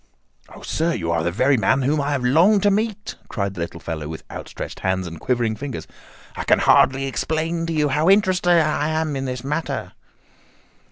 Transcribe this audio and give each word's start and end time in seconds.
"Oh, 0.49 0.63
sir, 0.63 0.95
you 0.95 1.11
are 1.11 1.21
the 1.21 1.29
very 1.31 1.57
man 1.57 1.83
whom 1.83 2.01
I 2.01 2.09
have 2.13 2.23
longed 2.23 2.63
to 2.63 2.71
meet," 2.71 3.17
cried 3.29 3.53
the 3.53 3.61
little 3.61 3.79
fellow 3.79 4.07
with 4.07 4.23
outstretched 4.31 4.79
hands 4.79 5.05
and 5.05 5.19
quivering 5.19 5.55
fingers. 5.55 5.85
"I 6.35 6.43
can 6.43 6.57
hardly 6.57 7.05
explain 7.05 7.67
to 7.67 7.73
you 7.73 7.89
how 7.89 8.09
interested 8.09 8.49
I 8.59 8.87
am 8.89 9.15
in 9.15 9.25
this 9.25 9.43
matter." 9.43 9.91